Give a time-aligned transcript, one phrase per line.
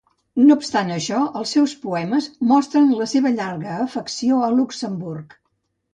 [0.43, 5.37] No obstant això, els seus poemes mostren la seva llarga afecció a Luxemburg.